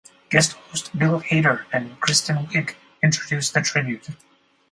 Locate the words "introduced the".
3.03-3.61